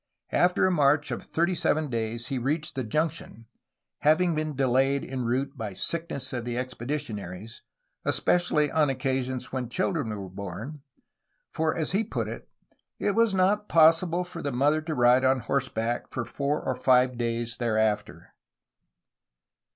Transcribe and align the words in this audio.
After 0.31 0.65
a 0.65 0.71
march 0.71 1.11
of 1.11 1.21
thirty 1.21 1.53
seven 1.53 1.87
days 1.87 2.29
he 2.29 2.39
reached 2.39 2.73
the 2.73 2.83
junction, 2.83 3.45
having 3.99 4.33
been 4.33 4.55
delayed 4.55 5.05
en 5.05 5.25
route 5.25 5.55
by 5.55 5.73
sick 5.73 6.09
ness 6.09 6.33
of 6.33 6.43
the 6.43 6.57
expeditionaries, 6.57 7.61
especially 8.03 8.71
on 8.71 8.89
occasions 8.89 9.51
when 9.51 9.69
childred 9.69 10.07
were 10.07 10.27
bom, 10.27 10.81
for, 11.51 11.77
as 11.77 11.91
he 11.91 12.03
put 12.03 12.27
it, 12.27 12.49
it 12.97 13.11
was 13.13 13.35
not 13.35 13.69
possible 13.69 14.23
for 14.23 14.41
the 14.41 14.51
mother 14.51 14.81
to 14.81 14.95
ride 14.95 15.23
on 15.23 15.41
horseback 15.41 16.05
"for 16.11 16.25
four 16.25 16.65
or 16.65 16.73
five 16.75 17.15
days'' 17.15 17.57
thereafter! 17.57 18.33